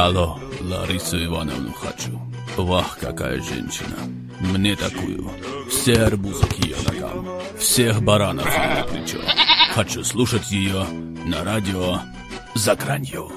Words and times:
Алло, 0.00 0.38
Ларису 0.60 1.24
Ивановну 1.24 1.72
хочу. 1.72 2.20
Вах, 2.56 3.00
какая 3.00 3.40
женщина. 3.40 3.96
Мне 4.38 4.76
такую. 4.76 5.28
Все 5.68 6.04
арбузы 6.04 6.46
к 6.46 6.52
ее 6.64 6.76
ногам. 6.86 7.26
Всех 7.58 8.00
баранов 8.04 8.46
на 8.46 8.84
плечо. 8.84 9.18
Хочу 9.72 10.04
слушать 10.04 10.52
ее 10.52 10.84
на 11.26 11.42
радио 11.42 11.98
за 12.54 12.76
гранью. 12.76 13.28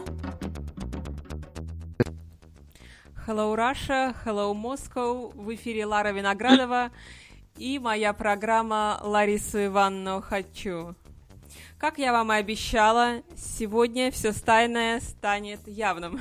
Hello 3.26 3.56
Russia, 3.56 4.16
Hello 4.24 4.54
Moscow. 4.54 5.32
В 5.34 5.56
эфире 5.56 5.88
Лара 5.88 6.12
Виноградова 6.12 6.92
и 7.58 7.80
моя 7.80 8.14
программа 8.14 9.00
Ларису 9.02 9.66
Ивановну 9.66 10.22
хочу. 10.22 10.94
Как 11.80 11.98
я 11.98 12.12
вам 12.12 12.32
и 12.32 12.36
обещала, 12.36 13.24
сегодня 13.36 14.12
все 14.12 14.32
тайное 14.32 15.00
станет 15.00 15.68
явным. 15.68 16.20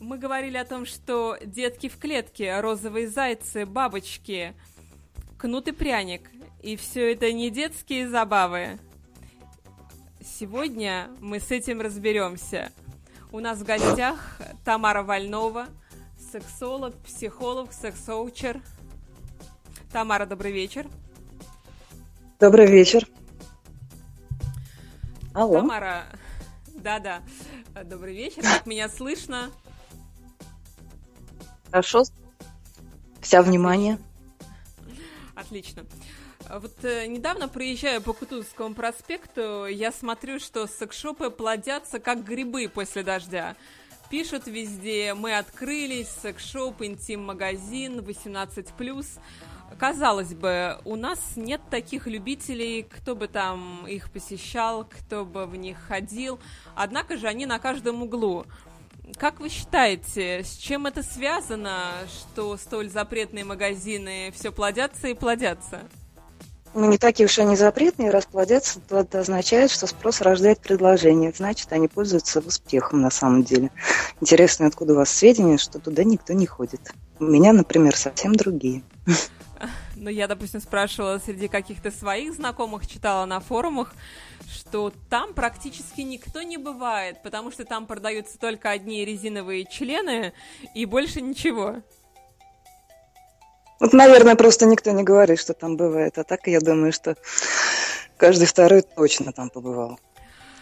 Мы 0.00 0.18
говорили 0.18 0.56
о 0.56 0.64
том, 0.64 0.84
что 0.84 1.38
детки 1.42 1.88
в 1.88 1.98
клетке, 1.98 2.60
розовые 2.60 3.08
зайцы, 3.08 3.64
бабочки, 3.64 4.54
кнут 5.38 5.68
и 5.68 5.72
пряник. 5.72 6.30
И 6.62 6.76
все 6.76 7.12
это 7.12 7.32
не 7.32 7.50
детские 7.50 8.08
забавы. 8.08 8.78
Сегодня 10.22 11.08
мы 11.20 11.40
с 11.40 11.50
этим 11.50 11.80
разберемся. 11.80 12.72
У 13.32 13.40
нас 13.40 13.58
в 13.58 13.64
гостях 13.64 14.38
Тамара 14.64 15.02
Вольнова, 15.02 15.66
сексолог, 16.32 16.94
психолог, 16.98 17.72
секс-оучер. 17.72 18.60
Тамара, 19.92 20.26
добрый 20.26 20.52
вечер. 20.52 20.86
Добрый 22.38 22.66
вечер. 22.66 23.06
Алло. 25.32 25.60
Тамара, 25.60 26.04
да-да, 26.74 27.22
добрый 27.84 28.14
вечер. 28.14 28.42
Как 28.42 28.66
меня 28.66 28.88
слышно? 28.88 29.50
Хорошо. 31.76 32.04
Вся 33.20 33.42
внимание. 33.42 33.98
Отлично. 35.34 35.84
Вот 36.48 36.72
э, 36.84 37.06
недавно 37.06 37.48
проезжая 37.48 38.00
по 38.00 38.14
Кутузовскому 38.14 38.74
проспекту, 38.74 39.66
я 39.66 39.92
смотрю, 39.92 40.40
что 40.40 40.66
секшопы 40.66 41.28
плодятся 41.28 41.98
как 41.98 42.24
грибы 42.24 42.70
после 42.72 43.02
дождя. 43.02 43.56
Пишут 44.08 44.46
везде, 44.46 45.12
мы 45.12 45.36
открылись, 45.36 46.08
секшоп, 46.22 46.80
интим-магазин, 46.80 47.98
18+. 47.98 49.06
Казалось 49.78 50.32
бы, 50.32 50.78
у 50.86 50.96
нас 50.96 51.20
нет 51.36 51.60
таких 51.70 52.06
любителей, 52.06 52.84
кто 52.84 53.14
бы 53.14 53.28
там 53.28 53.86
их 53.86 54.10
посещал, 54.10 54.86
кто 54.86 55.26
бы 55.26 55.44
в 55.44 55.56
них 55.56 55.76
ходил. 55.76 56.38
Однако 56.74 57.18
же 57.18 57.26
они 57.26 57.44
на 57.44 57.58
каждом 57.58 58.02
углу. 58.02 58.46
Как 59.14 59.40
вы 59.40 59.48
считаете, 59.48 60.42
с 60.44 60.56
чем 60.56 60.86
это 60.86 61.02
связано, 61.02 61.92
что 62.08 62.56
столь 62.56 62.90
запретные 62.90 63.44
магазины 63.44 64.32
все 64.34 64.50
плодятся 64.50 65.08
и 65.08 65.14
плодятся? 65.14 65.82
Ну, 66.74 66.90
не 66.90 66.98
такие 66.98 67.24
уж 67.24 67.38
они 67.38 67.56
запретные, 67.56 68.10
раз 68.10 68.26
плодятся, 68.26 68.80
то 68.80 68.98
это 68.98 69.20
означает, 69.20 69.70
что 69.70 69.86
спрос 69.86 70.20
рождает 70.20 70.60
предложение. 70.60 71.32
Значит, 71.34 71.72
они 71.72 71.88
пользуются 71.88 72.40
успехом 72.40 73.00
на 73.00 73.10
самом 73.10 73.44
деле. 73.44 73.70
Интересно, 74.20 74.66
откуда 74.66 74.92
у 74.92 74.96
вас 74.96 75.08
сведения, 75.08 75.56
что 75.56 75.78
туда 75.78 76.04
никто 76.04 76.34
не 76.34 76.44
ходит. 76.44 76.92
У 77.18 77.24
меня, 77.24 77.54
например, 77.54 77.96
совсем 77.96 78.34
другие. 78.34 78.82
Ну, 79.96 80.10
я, 80.10 80.28
допустим, 80.28 80.60
спрашивала 80.60 81.18
среди 81.18 81.48
каких-то 81.48 81.90
своих 81.90 82.34
знакомых, 82.34 82.86
читала 82.86 83.24
на 83.24 83.40
форумах, 83.40 83.94
что 84.46 84.92
там 85.08 85.32
практически 85.32 86.02
никто 86.02 86.42
не 86.42 86.58
бывает, 86.58 87.22
потому 87.22 87.50
что 87.50 87.64
там 87.64 87.86
продаются 87.86 88.38
только 88.38 88.70
одни 88.70 89.04
резиновые 89.06 89.64
члены 89.64 90.34
и 90.74 90.84
больше 90.84 91.22
ничего. 91.22 91.76
Вот, 93.80 93.92
наверное, 93.94 94.36
просто 94.36 94.66
никто 94.66 94.90
не 94.90 95.02
говорит, 95.02 95.40
что 95.40 95.54
там 95.54 95.76
бывает. 95.76 96.18
А 96.18 96.24
так 96.24 96.46
я 96.46 96.60
думаю, 96.60 96.92
что 96.92 97.16
каждый 98.18 98.46
второй 98.46 98.82
точно 98.82 99.32
там 99.32 99.48
побывал. 99.48 99.98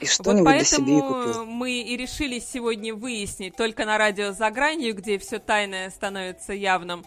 И 0.00 0.06
что-нибудь 0.06 0.46
вот 0.46 0.54
для 0.56 0.64
себя 0.64 0.98
и 0.98 1.00
купил. 1.00 1.44
мы 1.46 1.80
и 1.80 1.96
решили 1.96 2.38
сегодня 2.38 2.94
выяснить 2.94 3.56
только 3.56 3.84
на 3.84 3.98
радио 3.98 4.32
«За 4.32 4.50
гранью», 4.50 4.94
где 4.94 5.18
все 5.18 5.38
тайное 5.38 5.90
становится 5.90 6.52
явным, 6.52 7.04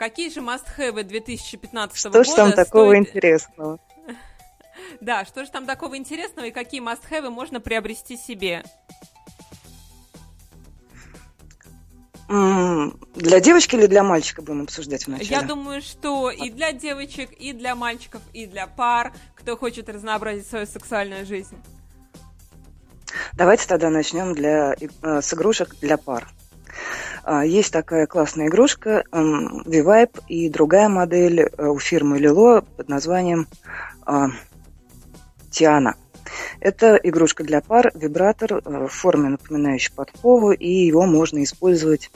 Какие 0.00 0.30
же 0.30 0.40
must-have 0.40 1.02
2015 1.02 1.94
что 1.94 2.08
года? 2.08 2.24
Что 2.24 2.30
же 2.30 2.36
там 2.36 2.52
такого 2.52 2.92
стоит... 2.92 3.08
интересного? 3.08 3.78
Да, 5.02 5.26
что 5.26 5.44
же 5.44 5.50
там 5.50 5.66
такого 5.66 5.98
интересного 5.98 6.46
и 6.46 6.50
какие 6.50 6.80
must-have 6.82 7.28
можно 7.28 7.60
приобрести 7.60 8.16
себе? 8.16 8.64
Для 12.28 13.40
девочки 13.40 13.74
или 13.76 13.86
для 13.86 14.02
мальчика 14.02 14.40
будем 14.40 14.62
обсуждать 14.62 15.06
вначале? 15.06 15.28
Я 15.28 15.42
думаю, 15.42 15.82
что 15.82 16.30
и 16.30 16.48
для 16.48 16.72
девочек, 16.72 17.32
и 17.32 17.52
для 17.52 17.74
мальчиков, 17.74 18.22
и 18.32 18.46
для 18.46 18.66
пар, 18.66 19.12
кто 19.34 19.58
хочет 19.58 19.90
разнообразить 19.90 20.46
свою 20.46 20.64
сексуальную 20.64 21.26
жизнь. 21.26 21.58
Давайте 23.34 23.66
тогда 23.66 23.90
начнем 23.90 24.34
для, 24.34 24.74
э, 24.80 25.20
с 25.20 25.34
игрушек 25.34 25.76
для 25.82 25.98
пар. 25.98 26.26
А, 27.24 27.44
есть 27.44 27.72
такая 27.72 28.06
классная 28.06 28.48
игрушка 28.48 29.04
V-Vibe 29.12 30.22
и 30.28 30.48
другая 30.48 30.88
модель 30.88 31.40
э, 31.40 31.66
у 31.66 31.78
фирмы 31.78 32.18
Lilo 32.18 32.64
под 32.76 32.88
названием 32.88 33.46
Тиана. 35.50 35.96
Это 36.60 36.96
игрушка 36.96 37.44
для 37.44 37.60
пар, 37.60 37.90
вибратор 37.94 38.54
э, 38.54 38.86
в 38.86 38.88
форме, 38.88 39.30
напоминающий 39.30 39.92
подкову, 39.92 40.52
и 40.52 40.68
его 40.68 41.06
можно 41.06 41.42
использовать 41.42 42.10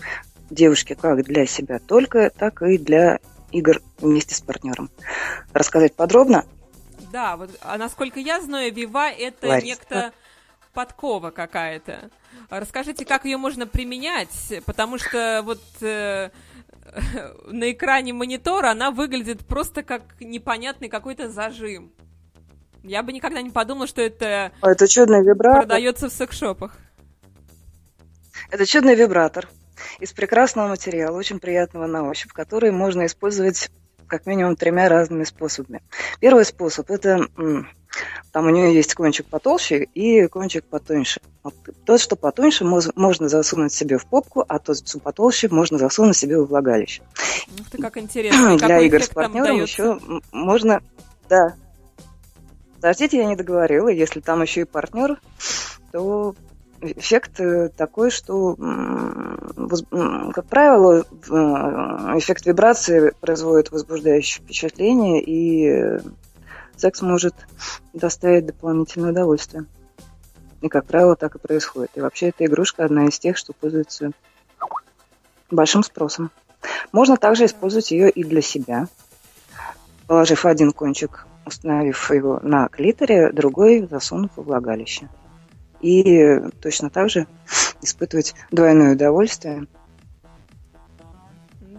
девушке 0.50 0.94
как 0.94 1.24
для 1.24 1.46
себя 1.46 1.78
только, 1.78 2.30
так 2.30 2.62
и 2.62 2.78
для 2.78 3.18
игр 3.50 3.80
вместе 3.98 4.34
с 4.34 4.40
партнером. 4.40 4.90
Рассказать 5.52 5.94
подробно? 5.94 6.44
Да, 7.12 7.36
вот, 7.36 7.50
а 7.60 7.78
насколько 7.78 8.20
я 8.20 8.40
знаю, 8.40 8.72
Вива 8.72 9.10
это 9.10 9.48
Лариса. 9.48 9.66
некто 9.66 10.12
подкова 10.74 11.30
какая-то. 11.30 12.10
Расскажите, 12.50 13.04
как 13.04 13.24
ее 13.24 13.36
можно 13.36 13.66
применять, 13.66 14.62
потому 14.66 14.98
что 14.98 15.40
вот 15.44 15.62
э, 15.80 16.30
на 17.46 17.72
экране 17.72 18.12
монитора 18.12 18.70
она 18.70 18.90
выглядит 18.90 19.46
просто 19.46 19.82
как 19.82 20.02
непонятный 20.20 20.88
какой-то 20.88 21.30
зажим. 21.30 21.92
Я 22.82 23.02
бы 23.02 23.12
никогда 23.12 23.40
не 23.40 23.50
подумала, 23.50 23.86
что 23.86 24.02
это, 24.02 24.52
это 24.60 24.86
чудный 24.86 25.24
вибратор. 25.24 25.62
продается 25.62 26.10
в 26.10 26.12
секшопах. 26.12 26.76
Это 28.50 28.66
чудный 28.66 28.94
вибратор 28.94 29.48
из 30.00 30.12
прекрасного 30.12 30.68
материала, 30.68 31.16
очень 31.16 31.40
приятного 31.40 31.86
на 31.86 32.06
ощупь, 32.08 32.32
который 32.32 32.70
можно 32.72 33.06
использовать 33.06 33.70
как 34.06 34.26
минимум 34.26 34.54
тремя 34.54 34.88
разными 34.88 35.24
способами. 35.24 35.82
Первый 36.20 36.44
способ– 36.44 36.90
это 36.90 37.26
там 38.34 38.46
у 38.46 38.50
нее 38.50 38.74
есть 38.74 38.96
кончик 38.96 39.26
потолще 39.26 39.84
и 39.94 40.26
кончик 40.26 40.64
потоньше. 40.64 41.20
Вот 41.44 41.54
тот, 41.84 42.00
что 42.00 42.16
потоньше, 42.16 42.64
можно 42.64 43.28
засунуть 43.28 43.72
себе 43.72 43.96
в 43.96 44.06
попку, 44.06 44.44
а 44.48 44.58
тот, 44.58 44.76
что 44.78 44.98
потолще, 44.98 45.48
можно 45.48 45.78
засунуть 45.78 46.16
себе 46.16 46.40
в 46.40 46.46
влагалище. 46.46 47.02
Ух 47.60 47.70
ты, 47.70 47.78
как 47.78 47.96
интересно. 47.96 48.56
Для 48.56 48.80
игр 48.80 49.00
с 49.00 49.08
партнером 49.08 49.62
еще 49.62 50.00
можно... 50.32 50.82
Да. 51.28 51.54
Подождите, 52.74 53.18
я 53.18 53.26
не 53.26 53.36
договорила. 53.36 53.86
Если 53.86 54.18
там 54.18 54.42
еще 54.42 54.62
и 54.62 54.64
партнер, 54.64 55.20
то 55.92 56.34
эффект 56.80 57.38
э, 57.38 57.68
такой, 57.68 58.10
что, 58.10 58.56
как 60.34 60.46
правило, 60.46 61.04
э, 61.04 61.34
эффект 62.18 62.46
вибрации 62.46 63.12
производит 63.20 63.70
возбуждающее 63.70 64.42
впечатление, 64.42 65.22
и 65.22 66.00
секс 66.76 67.02
может 67.02 67.34
доставить 67.92 68.46
дополнительное 68.46 69.10
удовольствие. 69.10 69.66
И, 70.60 70.68
как 70.68 70.86
правило, 70.86 71.14
так 71.16 71.34
и 71.34 71.38
происходит. 71.38 71.90
И 71.94 72.00
вообще 72.00 72.28
эта 72.28 72.46
игрушка 72.46 72.84
одна 72.84 73.06
из 73.06 73.18
тех, 73.18 73.36
что 73.36 73.52
пользуется 73.52 74.12
большим 75.50 75.82
спросом. 75.82 76.30
Можно 76.92 77.16
также 77.16 77.44
использовать 77.44 77.90
ее 77.90 78.08
и 78.10 78.24
для 78.24 78.40
себя, 78.40 78.88
положив 80.06 80.46
один 80.46 80.72
кончик, 80.72 81.26
установив 81.44 82.10
его 82.10 82.40
на 82.42 82.68
клиторе, 82.68 83.30
другой 83.32 83.86
засунув 83.86 84.30
в 84.36 84.42
влагалище. 84.42 85.08
И 85.80 86.40
точно 86.62 86.88
так 86.88 87.10
же 87.10 87.26
испытывать 87.82 88.34
двойное 88.50 88.94
удовольствие– 88.94 89.66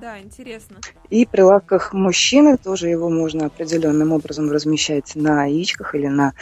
да, 0.06 0.20
интересно. 0.20 0.78
И 1.10 1.26
при 1.26 1.42
лапках 1.42 1.92
мужчины 1.92 2.58
тоже 2.58 2.90
его 2.90 3.10
можно 3.10 3.48
определенным 3.48 4.12
образом 4.12 4.52
размещать 4.52 5.16
на 5.16 5.46
яичках 5.46 5.96
или 5.96 6.06
на 6.06 6.34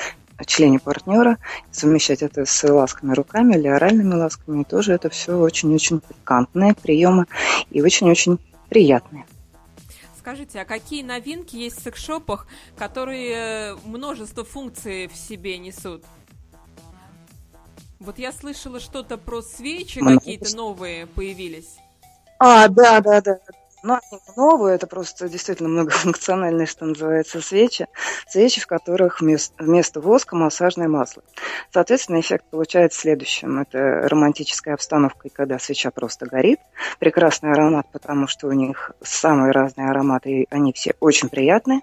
члене 0.46 0.80
партнера, 0.80 1.38
совмещать 1.72 2.24
это 2.24 2.46
с 2.46 2.70
ласками 2.70 3.14
руками 3.14 3.56
или 3.56 3.70
оральными 3.70 4.16
ласками. 4.16 4.64
И 4.64 4.66
тоже 4.66 4.92
это 4.92 5.10
все 5.10 5.38
очень-очень 5.38 6.02
пикантные 6.02 6.74
приемы 6.74 7.26
и 7.72 7.82
очень-очень 7.82 8.38
приятные. 8.68 9.26
Скажите, 10.20 10.60
а 10.60 10.66
какие 10.66 11.02
новинки 11.02 11.56
есть 11.56 11.80
в 11.80 11.84
секшопах, 11.84 12.48
которые 12.78 13.78
множество 13.86 14.44
функций 14.44 15.08
в 15.08 15.16
себе 15.16 15.58
несут? 15.58 16.04
Вот 18.02 18.20
я 18.20 18.34
слышала 18.34 18.82
что-то 18.82 19.18
про 19.18 19.42
свечи 19.42 20.02
какие-то 20.02 20.54
новые 20.54 21.08
появились. 21.08 21.78
А, 22.46 22.68
да, 22.68 23.00
да, 23.00 23.22
да. 23.22 23.40
Но 23.84 23.94
они 24.12 24.22
новые, 24.36 24.76
это 24.76 24.86
просто 24.86 25.30
действительно 25.30 25.70
многофункциональные, 25.70 26.68
что 26.68 26.84
называется, 26.84 27.40
свечи. 27.40 27.88
Свечи, 28.28 28.60
в 28.60 28.68
которых 28.68 29.22
вместо, 29.22 29.54
вместо 29.64 30.02
воска 30.02 30.36
массажное 30.36 30.90
масло. 30.90 31.24
Соответственно, 31.72 32.20
эффект 32.20 32.44
получается 32.50 33.00
следующим. 33.00 33.62
Это 33.62 34.10
романтическая 34.10 34.74
обстановка, 34.74 35.30
когда 35.30 35.58
свеча 35.58 35.90
просто 35.90 36.26
горит. 36.26 36.60
Прекрасный 37.00 37.54
аромат, 37.54 37.88
потому 37.94 38.28
что 38.28 38.48
у 38.48 38.52
них 38.52 38.92
самые 39.02 39.54
разные 39.54 39.90
ароматы, 39.90 40.42
и 40.42 40.48
они 40.50 40.74
все 40.74 40.96
очень 41.00 41.30
приятные. 41.30 41.80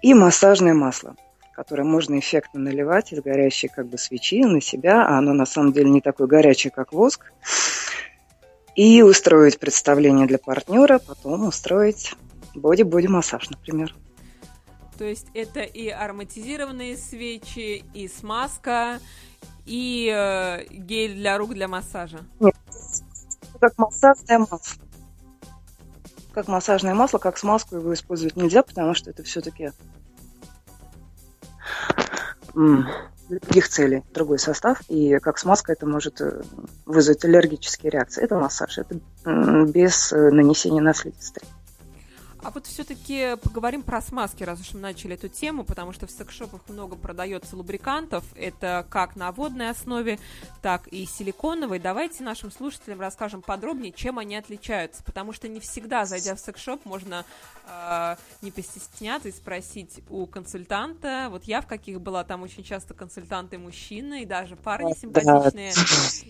И 0.00 0.14
массажное 0.14 0.72
масло 0.72 1.16
которое 1.54 1.82
можно 1.82 2.16
эффектно 2.16 2.60
наливать 2.60 3.12
из 3.12 3.20
горящей 3.20 3.68
как 3.68 3.88
бы 3.88 3.98
свечи 3.98 4.44
на 4.44 4.60
себя, 4.60 5.04
а 5.04 5.18
оно 5.18 5.32
на 5.32 5.44
самом 5.44 5.72
деле 5.72 5.90
не 5.90 6.00
такое 6.00 6.28
горячее, 6.28 6.70
как 6.70 6.92
воск 6.92 7.32
и 8.78 9.02
устроить 9.02 9.58
представление 9.58 10.28
для 10.28 10.38
партнера, 10.38 11.00
потом 11.00 11.48
устроить 11.48 12.14
боди-боди-массаж, 12.54 13.50
например. 13.50 13.92
То 14.96 15.04
есть 15.04 15.26
это 15.34 15.62
и 15.62 15.88
ароматизированные 15.88 16.96
свечи, 16.96 17.84
и 17.92 18.06
смазка, 18.06 19.00
и 19.66 20.08
э, 20.14 20.64
гель 20.70 21.14
для 21.14 21.38
рук 21.38 21.54
для 21.54 21.66
массажа? 21.66 22.20
Нет, 22.38 22.54
как 23.58 23.76
массажное 23.78 24.38
масло. 24.38 24.82
Как 26.32 26.46
массажное 26.46 26.94
масло, 26.94 27.18
как 27.18 27.36
смазку 27.36 27.74
его 27.74 27.92
использовать 27.92 28.36
нельзя, 28.36 28.62
потому 28.62 28.94
что 28.94 29.10
это 29.10 29.24
все-таки 29.24 29.72
для 33.28 33.38
других 33.38 33.68
целей 33.68 34.04
другой 34.12 34.38
состав, 34.38 34.80
и 34.88 35.18
как 35.18 35.38
смазка 35.38 35.72
это 35.72 35.86
может 35.86 36.20
э, 36.20 36.42
вызвать 36.86 37.24
аллергические 37.24 37.90
реакции. 37.90 38.22
Это 38.22 38.38
массаж, 38.38 38.78
это 38.78 38.98
без 39.70 40.12
э, 40.12 40.30
нанесения 40.30 40.80
наследственности. 40.82 41.57
А 42.42 42.50
вот 42.50 42.66
все-таки 42.66 43.36
поговорим 43.42 43.82
про 43.82 44.00
смазки, 44.00 44.44
раз 44.44 44.60
уж 44.60 44.72
мы 44.72 44.80
начали 44.80 45.14
эту 45.14 45.28
тему, 45.28 45.64
потому 45.64 45.92
что 45.92 46.06
в 46.06 46.10
секс-шопах 46.10 46.60
много 46.68 46.96
продается 46.96 47.56
лубрикантов. 47.56 48.24
Это 48.36 48.86
как 48.90 49.16
на 49.16 49.32
водной 49.32 49.70
основе, 49.70 50.18
так 50.62 50.86
и 50.88 51.04
силиконовой. 51.04 51.78
Давайте 51.78 52.22
нашим 52.22 52.50
слушателям 52.52 53.00
расскажем 53.00 53.42
подробнее, 53.42 53.92
чем 53.92 54.18
они 54.18 54.36
отличаются, 54.36 55.02
потому 55.02 55.32
что 55.32 55.48
не 55.48 55.60
всегда, 55.60 56.04
зайдя 56.04 56.36
в 56.36 56.40
секс-шоп, 56.40 56.84
можно 56.84 57.24
э, 57.66 58.16
не 58.42 58.50
постесняться 58.50 59.28
и 59.28 59.32
спросить 59.32 60.00
у 60.08 60.26
консультанта. 60.26 61.28
Вот 61.30 61.44
я 61.44 61.60
в 61.60 61.66
каких 61.66 62.00
была, 62.00 62.22
там 62.22 62.42
очень 62.42 62.62
часто 62.62 62.94
консультанты 62.94 63.58
мужчины 63.58 64.22
и 64.22 64.26
даже 64.26 64.54
парни 64.56 64.94
симпатичные. 64.94 65.72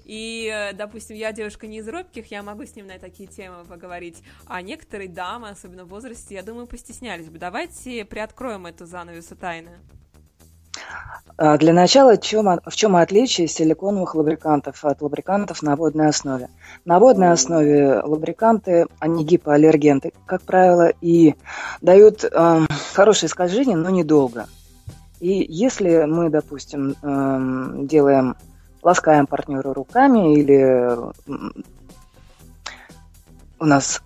И, 0.04 0.50
э, 0.52 0.72
допустим, 0.72 1.16
я 1.16 1.32
девушка 1.32 1.66
не 1.66 1.78
из 1.78 1.88
робких, 1.88 2.30
я 2.30 2.42
могу 2.42 2.64
с 2.64 2.74
ним 2.74 2.86
на 2.86 2.98
такие 2.98 3.28
темы 3.28 3.64
поговорить, 3.64 4.22
а 4.46 4.62
некоторые 4.62 5.08
дамы, 5.08 5.50
особенно 5.50 5.84
в 5.84 5.88
возрасте, 5.88 6.07
я 6.30 6.42
думаю, 6.42 6.66
постеснялись 6.66 7.28
бы. 7.28 7.38
Давайте 7.38 8.04
приоткроем 8.04 8.66
эту 8.66 8.86
занавесу 8.86 9.36
тайны. 9.36 9.70
А, 11.36 11.56
для 11.56 11.72
начала, 11.72 12.16
в 12.16 12.76
чем, 12.76 12.96
отличие 12.96 13.46
силиконовых 13.46 14.14
лубрикантов 14.14 14.84
от 14.84 15.00
лубрикантов 15.00 15.62
на 15.62 15.76
водной 15.76 16.08
основе? 16.08 16.48
На 16.84 16.98
водной 16.98 17.30
основе 17.30 18.00
лубриканты, 18.00 18.86
они 18.98 19.24
гипоаллергенты, 19.24 20.12
как 20.26 20.42
правило, 20.42 20.92
и 21.00 21.34
дают 21.80 22.24
э, 22.24 22.66
хорошее 22.94 23.30
скольжение, 23.30 23.76
но 23.76 23.90
недолго. 23.90 24.46
И 25.20 25.46
если 25.48 26.04
мы, 26.04 26.28
допустим, 26.28 26.96
э, 27.00 27.86
делаем, 27.86 28.36
ласкаем 28.82 29.26
партнера 29.26 29.72
руками 29.72 30.38
или 30.38 31.12
у 33.60 33.64
нас 33.64 34.02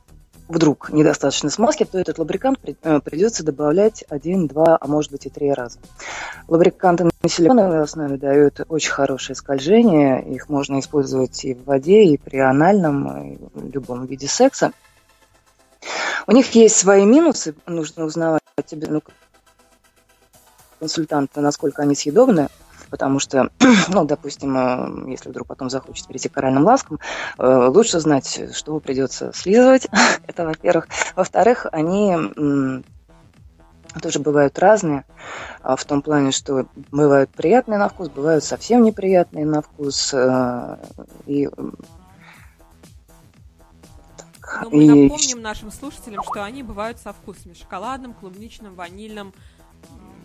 вдруг 0.52 0.90
недостаточно 0.90 1.50
смазки, 1.50 1.84
то 1.84 1.98
этот 1.98 2.18
лубрикант 2.18 2.58
э, 2.64 3.00
придется 3.00 3.42
добавлять 3.42 4.04
один, 4.08 4.46
два, 4.46 4.76
а 4.80 4.86
может 4.86 5.10
быть 5.10 5.26
и 5.26 5.30
три 5.30 5.52
раза. 5.52 5.78
Лубриканты 6.46 7.04
на 7.04 7.28
силиконовой 7.28 7.80
основе 7.80 8.16
дают 8.18 8.60
очень 8.68 8.90
хорошее 8.90 9.34
скольжение, 9.34 10.22
их 10.22 10.48
можно 10.48 10.78
использовать 10.80 11.44
и 11.44 11.54
в 11.54 11.64
воде, 11.64 12.04
и 12.04 12.18
при 12.18 12.38
анальном, 12.38 13.32
и 13.32 13.38
в 13.54 13.70
любом 13.70 14.04
виде 14.06 14.28
секса. 14.28 14.72
У 16.26 16.32
них 16.32 16.54
есть 16.54 16.76
свои 16.76 17.04
минусы, 17.04 17.54
нужно 17.66 18.04
узнавать 18.04 18.42
тебе, 18.66 18.88
ну, 18.88 19.02
консультанта, 20.78 21.40
насколько 21.40 21.82
они 21.82 21.94
съедобны 21.94 22.48
потому 22.92 23.18
что, 23.18 23.50
ну, 23.88 24.04
допустим, 24.04 24.56
э, 24.56 25.10
если 25.10 25.30
вдруг 25.30 25.48
потом 25.48 25.70
захочет 25.70 26.06
перейти 26.06 26.28
к 26.28 26.36
оральным 26.36 26.64
ласкам, 26.64 27.00
э, 27.38 27.66
лучше 27.68 27.98
знать, 27.98 28.54
что 28.54 28.78
придется 28.78 29.32
слизывать, 29.34 29.88
это 30.26 30.44
во-первых. 30.44 30.86
Во-вторых, 31.16 31.66
они 31.72 32.14
тоже 34.00 34.20
бывают 34.20 34.58
разные, 34.58 35.04
а 35.62 35.76
в 35.76 35.84
том 35.84 36.02
плане, 36.02 36.32
что 36.32 36.66
бывают 36.90 37.30
приятные 37.30 37.78
на 37.78 37.88
вкус, 37.88 38.08
бывают 38.10 38.44
совсем 38.44 38.82
неприятные 38.82 39.46
на 39.46 39.62
вкус. 39.62 40.12
Э, 40.14 40.76
и 41.26 41.48
но 44.64 44.70
мы 44.70 44.84
и... 44.84 45.02
напомним 45.08 45.40
нашим 45.40 45.72
слушателям, 45.72 46.22
что 46.22 46.44
они 46.44 46.62
бывают 46.62 46.98
со 46.98 47.14
вкусами 47.14 47.54
шоколадным, 47.54 48.12
клубничным, 48.12 48.74
ванильным. 48.74 49.32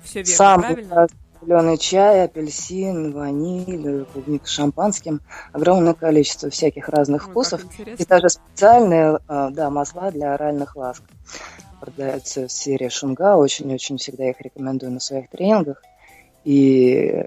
Все 0.03 0.19
верно, 0.19 0.35
Сам 0.35 0.61
правильно? 0.61 1.07
Зеленый 1.47 1.77
чай, 1.77 2.25
апельсин, 2.25 3.13
ваниль, 3.13 4.03
клубника 4.11 4.47
шампанским. 4.47 5.21
Огромное 5.53 5.93
количество 5.93 6.49
всяких 6.49 6.89
разных 6.89 7.27
Ой, 7.27 7.31
вкусов. 7.31 7.65
И 7.79 8.03
даже 8.03 8.27
специальные 8.27 9.19
а, 9.29 9.49
да, 9.51 9.69
масла 9.69 10.11
для 10.11 10.33
оральных 10.33 10.75
ласк. 10.75 11.03
Продаются 11.79 12.47
в 12.47 12.51
серии 12.51 12.89
Шунга. 12.89 13.37
Очень-очень 13.37 13.97
всегда 13.97 14.29
их 14.29 14.41
рекомендую 14.41 14.91
на 14.91 14.99
своих 14.99 15.29
тренингах. 15.29 15.81
И 16.43 17.25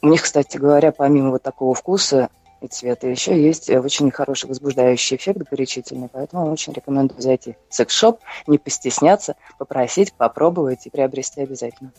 у 0.00 0.06
них, 0.06 0.22
кстати 0.22 0.56
говоря, 0.56 0.92
помимо 0.92 1.30
вот 1.30 1.42
такого 1.42 1.74
вкуса 1.74 2.28
и 2.60 2.68
цвета, 2.68 3.08
еще 3.08 3.36
есть 3.36 3.68
очень 3.68 4.12
хороший 4.12 4.46
возбуждающий 4.46 5.16
эффект 5.16 5.40
горячительный. 5.50 6.08
Поэтому 6.08 6.52
очень 6.52 6.72
рекомендую 6.72 7.20
зайти 7.20 7.56
в 7.68 7.74
секс-шоп, 7.74 8.20
не 8.46 8.58
постесняться, 8.58 9.34
попросить, 9.58 10.14
попробовать 10.14 10.86
и 10.86 10.90
приобрести 10.90 11.40
обязательно. 11.40 11.90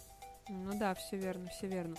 Ну 0.47 0.77
да, 0.77 0.93
все 0.93 1.17
верно, 1.17 1.49
все 1.49 1.67
верно. 1.67 1.95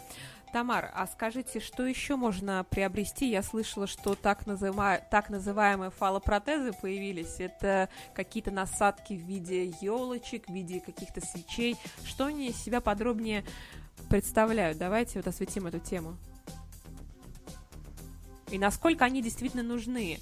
Тамар, 0.53 0.93
а 0.95 1.07
скажите, 1.09 1.59
что 1.59 1.85
еще 1.85 2.15
можно 2.15 2.65
приобрести? 2.71 3.29
Я 3.29 3.43
слышала, 3.43 3.89
что 3.89 4.15
так, 4.15 4.47
называ... 4.47 5.01
так 5.11 5.31
называемые 5.31 5.91
фалопротезы 5.91 6.73
появились. 6.73 7.41
Это 7.41 7.89
какие-то 8.15 8.53
насадки 8.53 9.15
в 9.15 9.21
виде 9.21 9.75
елочек, 9.81 10.49
в 10.49 10.53
виде 10.53 10.81
каких-то 10.81 11.21
свечей. 11.21 11.77
Что 12.05 12.27
они 12.27 12.49
из 12.49 12.57
себя 12.57 12.81
подробнее 12.81 13.45
представляют? 14.09 14.79
Давайте 14.79 15.19
вот 15.19 15.27
осветим 15.27 15.67
эту 15.67 15.81
тему. 15.81 16.17
И 18.53 18.59
насколько 18.59 19.05
они 19.05 19.23
действительно 19.23 19.65
нужны? 19.65 20.21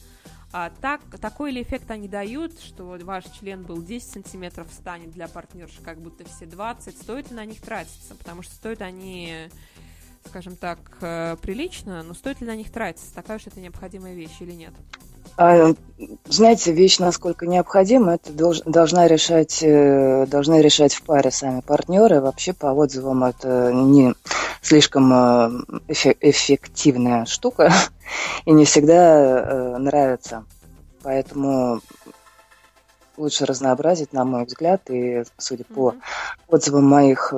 А 0.57 0.71
так, 0.71 1.01
такой 1.21 1.51
ли 1.51 1.63
эффект 1.63 1.91
они 1.91 2.07
дают, 2.07 2.61
что 2.61 2.97
ваш 3.03 3.25
член 3.41 3.65
был 3.65 3.83
10 3.83 4.09
сантиметров, 4.09 4.69
станет 4.73 5.11
для 5.11 5.27
партнерши 5.27 5.83
как 5.83 6.01
будто 6.01 6.25
все 6.25 6.47
20, 6.47 6.97
стоит 6.97 7.31
ли 7.31 7.35
на 7.35 7.45
них 7.45 7.61
тратиться? 7.61 8.15
Потому 8.15 8.43
что 8.43 8.55
стоят 8.55 8.81
они, 8.81 9.49
скажем 10.25 10.55
так, 10.55 10.79
э, 11.01 11.37
прилично, 11.43 12.05
но 12.05 12.15
стоит 12.15 12.41
ли 12.41 12.47
на 12.47 12.55
них 12.55 12.71
тратиться? 12.71 13.13
Такая 13.13 13.39
уж 13.39 13.49
это 13.49 13.59
необходимая 13.59 14.15
вещь 14.15 14.37
или 14.39 14.53
нет? 14.53 14.75
А, 15.37 15.75
знаете, 16.27 16.73
вещь, 16.73 16.99
насколько 16.99 17.47
необходима, 17.47 18.15
это 18.15 18.33
долж, 18.33 18.61
должна, 18.65 19.09
решать, 19.09 19.63
э, 19.63 20.27
должна 20.27 20.61
решать 20.61 20.95
в 20.95 21.03
паре 21.03 21.31
сами 21.31 21.61
партнеры. 21.61 22.21
Вообще, 22.21 22.53
по 22.53 22.67
отзывам, 22.67 23.25
это 23.25 23.73
не 23.73 24.15
слишком 24.61 25.13
э, 25.13 25.51
эффективная 25.89 27.25
штука 27.25 27.73
и 28.45 28.53
не 28.53 28.65
всегда 28.65 28.95
э, 28.95 29.77
нравится. 29.79 30.45
Поэтому 31.03 31.81
лучше 33.17 33.45
разнообразить, 33.45 34.13
на 34.13 34.25
мой 34.25 34.45
взгляд, 34.45 34.89
и 34.89 35.25
судя 35.39 35.65
mm-hmm. 35.65 35.75
по 35.75 35.95
отзывам 36.49 36.85
моих 36.85 37.33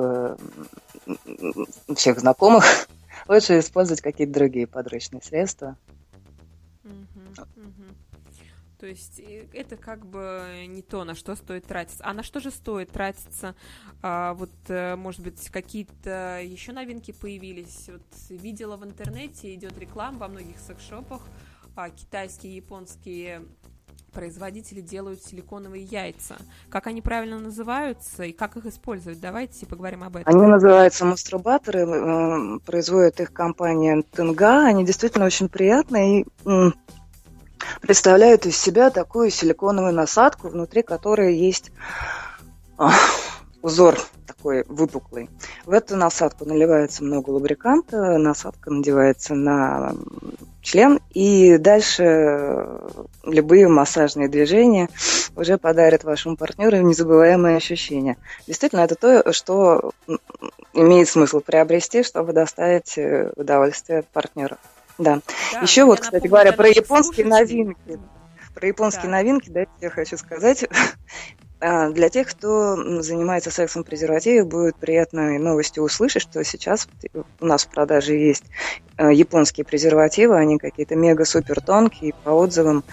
всех 1.95 2.19
знакомых, 2.19 2.87
лучше 3.27 3.59
использовать 3.59 4.01
какие-то 4.01 4.33
другие 4.33 4.67
подручные 4.67 5.21
средства. 5.21 5.75
То 8.79 8.85
есть 8.85 9.19
это 9.53 9.75
как 9.75 10.05
бы 10.05 10.65
не 10.67 10.81
то, 10.81 11.03
на 11.03 11.15
что 11.15 11.35
стоит 11.35 11.65
тратиться. 11.65 12.03
А 12.05 12.13
на 12.13 12.21
что 12.21 12.39
же 12.39 12.51
стоит 12.51 12.91
тратиться? 12.91 13.55
А, 14.03 14.35
вот, 14.35 14.51
э, 14.67 14.95
может 14.95 15.21
быть, 15.21 15.49
какие-то 15.49 16.39
еще 16.43 16.73
новинки 16.73 17.11
появились. 17.11 17.89
Вот 17.89 18.03
видела 18.29 18.77
в 18.77 18.85
интернете, 18.85 19.53
идет 19.55 19.77
реклама 19.79 20.19
во 20.19 20.27
многих 20.27 20.59
секс-шопах, 20.59 21.21
а, 21.75 21.89
китайские, 21.89 22.57
японские 22.57 23.41
производители 24.13 24.81
делают 24.81 25.23
силиконовые 25.23 25.83
яйца. 25.83 26.37
Как 26.69 26.87
они 26.87 27.01
правильно 27.01 27.39
называются 27.39 28.23
и 28.23 28.31
как 28.31 28.57
их 28.57 28.65
использовать? 28.65 29.19
Давайте 29.19 29.65
поговорим 29.65 30.03
об 30.03 30.15
этом. 30.15 30.35
Они 30.35 30.47
называются 30.47 31.05
мастурбаторы, 31.05 31.81
э, 31.81 32.59
производит 32.65 33.19
их 33.19 33.33
компания 33.33 34.03
Тенга. 34.11 34.65
Они 34.65 34.85
действительно 34.85 35.25
очень 35.25 35.49
приятные 35.49 36.21
и 36.21 36.25
представляют 37.81 38.45
из 38.45 38.57
себя 38.57 38.89
такую 38.89 39.29
силиконовую 39.29 39.93
насадку, 39.93 40.49
внутри 40.49 40.81
которой 40.81 41.35
есть 41.35 41.71
а, 42.77 42.91
узор 43.61 43.97
такой 44.25 44.63
выпуклый. 44.67 45.29
В 45.65 45.71
эту 45.71 45.95
насадку 45.95 46.45
наливается 46.45 47.03
много 47.03 47.31
лубриканта, 47.31 48.17
насадка 48.17 48.69
надевается 48.71 49.33
на 49.35 49.95
член, 50.61 50.99
и 51.13 51.57
дальше 51.57 52.79
любые 53.23 53.67
массажные 53.67 54.27
движения 54.27 54.89
уже 55.35 55.57
подарят 55.57 56.03
вашему 56.03 56.35
партнеру 56.35 56.77
незабываемые 56.77 57.57
ощущения. 57.57 58.17
Действительно, 58.47 58.81
это 58.81 58.95
то, 58.95 59.33
что 59.33 59.91
имеет 60.73 61.09
смысл 61.09 61.39
приобрести, 61.39 62.03
чтобы 62.03 62.33
доставить 62.33 62.97
э, 62.97 63.31
удовольствие 63.35 64.03
партнеру. 64.13 64.57
Да. 64.97 65.19
да 65.53 65.59
Еще 65.61 65.85
вот, 65.85 65.99
кстати 65.99 66.15
напомню, 66.15 66.29
говоря, 66.29 66.53
про 66.53 66.67
японские 66.69 67.25
новинки. 67.25 67.99
Про 68.53 68.67
японские 68.67 69.05
да. 69.05 69.11
новинки, 69.11 69.49
да, 69.49 69.65
я 69.81 69.89
хочу 69.89 70.17
сказать. 70.17 70.65
А, 71.59 71.89
для 71.89 72.09
тех, 72.09 72.27
кто 72.27 73.01
занимается 73.01 73.49
сексом 73.49 73.83
в 73.83 73.87
презервативе, 73.87 74.43
будет 74.43 74.75
приятной 74.75 75.39
новостью 75.39 75.83
услышать, 75.83 76.21
что 76.21 76.43
сейчас 76.43 76.87
у 77.39 77.45
нас 77.45 77.65
в 77.65 77.69
продаже 77.69 78.13
есть 78.13 78.43
э, 78.97 79.11
японские 79.11 79.65
презервативы, 79.65 80.37
они 80.37 80.59
какие-то 80.59 80.95
мега-супер 80.95 81.59
тонкие, 81.61 82.13
по 82.23 82.29
отзывам 82.29 82.83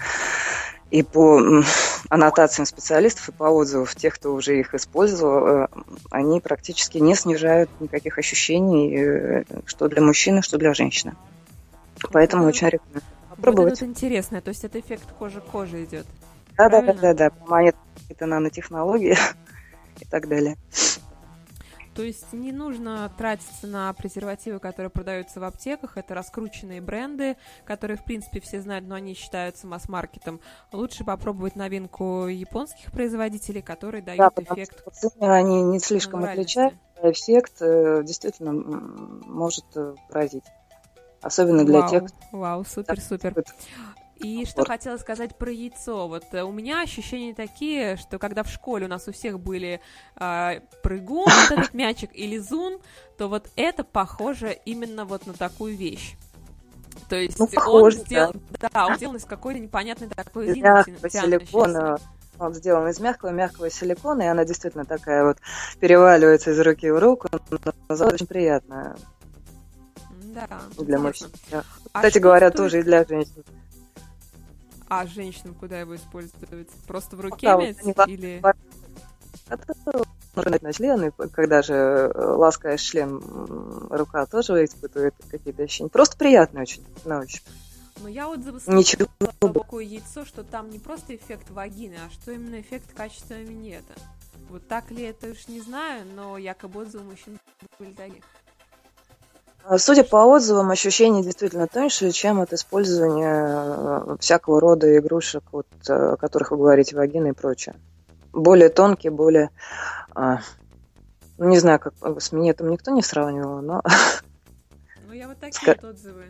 и 0.89 1.03
по 1.03 1.63
аннотациям 2.09 2.65
специалистов, 2.65 3.29
и 3.29 3.31
по 3.33 3.43
отзывам 3.43 3.85
тех, 3.95 4.15
кто 4.15 4.33
уже 4.33 4.59
их 4.59 4.73
использовал, 4.73 5.47
э, 5.47 5.67
они 6.09 6.39
практически 6.39 6.97
не 6.97 7.13
снижают 7.13 7.69
никаких 7.79 8.17
ощущений, 8.17 8.97
э, 8.97 9.43
что 9.67 9.87
для 9.87 10.01
мужчины, 10.01 10.41
что 10.41 10.57
для 10.57 10.73
женщины. 10.73 11.13
Поэтому 12.11 12.45
очень 12.45 12.67
рекомендую 12.67 13.03
попробовать. 13.29 13.81
Вот 13.81 13.87
интересно, 13.87 14.41
то 14.41 14.49
есть 14.49 14.63
это 14.63 14.79
эффект 14.79 15.11
кожи-кожи 15.17 15.83
идет. 15.83 16.05
Да, 16.57 16.69
да, 16.69 16.81
да, 16.81 16.93
да, 16.93 17.13
да. 17.13 17.31
Монет 17.47 17.75
это 18.09 18.25
нанотехнологии 18.25 19.17
и 19.99 20.05
так 20.05 20.27
далее. 20.27 20.57
То 21.95 22.03
есть 22.03 22.33
не 22.33 22.51
нужно 22.51 23.09
тратиться 23.17 23.67
на 23.67 23.93
презервативы, 23.93 24.59
которые 24.59 24.89
продаются 24.89 25.39
в 25.39 25.45
аптеках. 25.45 25.95
Это 25.95 26.13
раскрученные 26.13 26.81
бренды, 26.81 27.37
которые, 27.63 27.95
в 27.97 28.03
принципе, 28.03 28.41
все 28.41 28.59
знают, 28.59 28.85
но 28.85 28.95
они 28.95 29.13
считаются 29.13 29.65
масс-маркетом. 29.65 30.41
Лучше 30.73 31.05
попробовать 31.05 31.55
новинку 31.55 32.27
японских 32.27 32.91
производителей, 32.91 33.61
которые 33.61 34.03
дают 34.03 34.33
да, 34.35 34.43
эффект. 34.43 34.83
Что 34.93 35.33
они 35.33 35.63
не 35.63 35.79
слишком 35.79 36.25
отличаются, 36.25 36.77
а 37.01 37.11
эффект 37.11 37.61
э, 37.61 38.03
действительно 38.03 38.51
может 38.51 39.65
э, 39.75 39.95
поразить. 40.09 40.43
Особенно 41.25 41.65
для 41.65 41.79
вау, 41.79 41.89
тех, 41.89 42.03
Вау, 42.31 42.63
супер-супер. 42.63 43.33
И 44.17 44.45
что 44.45 44.63
хотела 44.63 44.97
сказать 44.97 45.35
про 45.35 45.51
яйцо. 45.51 46.07
Вот 46.07 46.23
э, 46.33 46.43
у 46.43 46.51
меня 46.51 46.81
ощущения 46.81 47.33
такие, 47.33 47.97
что 47.97 48.19
когда 48.19 48.43
в 48.43 48.47
школе 48.47 48.85
у 48.85 48.87
нас 48.87 49.07
у 49.07 49.11
всех 49.11 49.39
были 49.39 49.81
э, 50.19 50.59
прыгун, 50.83 51.25
вот 51.25 51.57
этот 51.57 51.73
мячик 51.73 52.11
или 52.13 52.37
зун, 52.37 52.77
то 53.17 53.27
вот 53.27 53.49
это 53.55 53.83
похоже 53.83 54.55
именно 54.65 55.03
вот 55.03 55.25
на 55.25 55.33
такую 55.33 55.75
вещь. 55.75 56.15
То 57.09 57.15
есть 57.15 57.39
ну, 57.39 57.47
похоже, 57.47 57.97
он 57.97 58.05
сделал, 58.05 58.33
да. 58.51 58.69
да, 58.71 58.85
он 58.85 58.95
сделан 58.95 59.15
из 59.15 59.25
какой-то 59.25 59.59
непонятной 59.59 60.09
такой 60.09 60.53
силикона. 60.53 61.97
Он 62.37 62.53
сделан 62.53 62.87
из 62.89 62.99
мягкого, 62.99 63.31
мягкого 63.31 63.71
силикона, 63.71 64.21
и 64.21 64.27
она 64.27 64.45
действительно 64.45 64.85
такая 64.85 65.25
вот 65.25 65.37
переваливается 65.79 66.51
из 66.51 66.59
руки 66.59 66.91
в 66.91 66.99
руку. 66.99 67.29
Но 67.89 67.95
очень 68.05 68.27
приятная. 68.27 68.95
Да. 70.35 70.61
Для 70.77 70.99
мужчин. 70.99 71.29
Да. 71.49 71.63
А 71.93 71.99
Кстати 71.99 72.19
говоря, 72.19 72.49
стоит... 72.49 72.57
тоже 72.57 72.79
и 72.79 72.83
для 72.83 73.05
женщин. 73.05 73.43
А 74.87 75.07
женщинам 75.07 75.55
куда 75.55 75.79
его 75.79 75.95
использовать? 75.95 76.69
Просто 76.87 77.15
в 77.15 77.21
руке 77.21 77.47
да, 77.47 77.57
мять? 77.57 77.81
Вот 77.81 78.07
или... 78.07 78.41
на 80.61 80.73
член, 80.73 81.05
и 81.05 81.11
когда 81.31 81.61
же 81.61 81.73
э, 81.73 82.11
ласкаешь 82.13 82.81
член, 82.81 83.21
рука 83.89 84.25
тоже 84.25 84.65
испытывает 84.65 85.15
какие-то 85.29 85.63
ощущения. 85.63 85.89
Просто 85.89 86.17
приятно 86.17 86.61
очень 86.61 86.83
на 87.05 87.19
ощупь. 87.19 87.43
Но 88.01 88.09
я 88.09 88.27
отзывы 88.27 88.59
слышала 88.59 89.07
про 89.39 89.53
такое 89.53 89.85
яйцо, 89.85 90.25
что 90.25 90.43
там 90.43 90.69
не 90.69 90.79
просто 90.79 91.15
эффект 91.15 91.49
вагины, 91.49 91.95
а 92.05 92.11
что 92.11 92.33
именно 92.33 92.59
эффект 92.59 92.93
качества 92.93 93.35
минета. 93.35 93.93
Вот 94.49 94.67
так 94.67 94.91
ли 94.91 95.03
это 95.03 95.31
уж 95.31 95.47
не 95.47 95.61
знаю, 95.61 96.05
но 96.13 96.37
якобы 96.37 96.81
отзывы 96.81 97.05
мужчин 97.05 97.39
были 97.79 97.93
такие. 97.93 98.21
А, 99.67 99.79
судя 99.79 100.03
по 100.03 100.17
отзывам, 100.17 100.69
ощущение 100.69 101.23
действительно 101.23 101.67
тоньше, 101.67 102.11
чем 102.11 102.39
от 102.39 102.53
использования 102.53 103.55
э, 103.55 104.17
всякого 104.19 104.61
рода 104.61 104.95
игрушек, 104.97 105.43
вот, 105.51 105.65
э, 105.89 105.93
о 105.93 106.17
которых 106.17 106.51
вы 106.51 106.57
говорите, 106.57 106.95
вагины 106.95 107.29
и 107.29 107.33
прочее. 107.33 107.75
Более 108.31 108.69
тонкие, 108.69 109.11
более... 109.11 109.49
А, 110.13 110.39
ну, 111.39 111.49
не 111.49 111.57
знаю, 111.57 111.79
как 111.79 111.93
с 112.21 112.31
минетом 112.31 112.69
никто 112.69 112.91
не 112.91 113.01
сравнивал, 113.01 113.61
но... 113.61 113.81
Ну, 115.07 115.13
я 115.13 115.27
вот 115.27 115.39
такие 115.39 115.75
вот 115.81 115.83
отзывы 115.83 116.25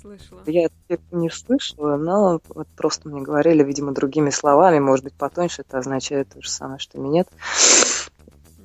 слышала. 0.00 0.40
Я 0.46 0.68
не 1.10 1.28
слышала, 1.28 1.96
но 1.96 2.40
вот 2.48 2.68
просто 2.68 3.10
мне 3.10 3.20
говорили, 3.20 3.62
видимо, 3.62 3.92
другими 3.92 4.30
словами, 4.30 4.78
может 4.78 5.04
быть, 5.04 5.14
потоньше, 5.14 5.60
это 5.60 5.78
означает 5.78 6.30
то 6.30 6.40
же 6.40 6.48
самое, 6.48 6.78
что 6.78 6.98
минет. 6.98 7.28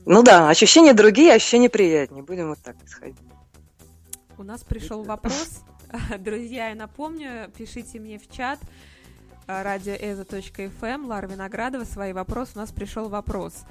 Ну 0.06 0.24
да, 0.24 0.50
ощущения 0.50 0.94
другие, 0.94 1.34
ощущения 1.34 1.70
приятнее, 1.70 2.24
будем 2.24 2.50
вот 2.50 2.60
так 2.63 2.77
исходить. 2.86 3.18
У 4.38 4.44
нас 4.44 4.63
пришел 4.63 5.04
вопрос. 5.04 5.63
Друзья, 6.20 6.70
я 6.70 6.75
напомню, 6.75 7.52
пишите 7.56 8.00
мне 8.00 8.18
в 8.18 8.30
чат 8.30 8.60
радиоэзо.фм, 9.46 10.86
эм, 10.86 11.06
Лара 11.06 11.28
Виноградова, 11.28 11.84
свои 11.84 12.13
вопросы. 12.13 12.54
У 12.56 12.60
нас 12.60 12.72
пришел 12.72 13.10
вопрос. 13.10 13.63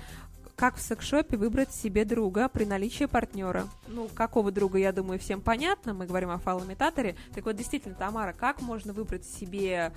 Как 0.55 0.77
в 0.77 0.81
секшопе 0.81 1.37
выбрать 1.37 1.73
себе 1.73 2.05
друга 2.05 2.49
при 2.49 2.65
наличии 2.65 3.07
партнера? 3.07 3.67
Ну, 3.89 4.09
какого 4.15 4.53
друга, 4.53 4.79
я 4.79 4.93
думаю, 4.93 5.19
всем 5.19 5.41
понятно. 5.41 5.95
Мы 5.95 6.07
говорим 6.07 6.31
о 6.31 6.39
фалоимитаторе. 6.39 7.17
Так 7.35 7.47
вот, 7.47 7.57
действительно, 7.57 7.95
Тамара, 7.95 8.33
как 8.33 8.61
можно 8.61 8.93
выбрать 8.93 9.25
себе 9.25 9.93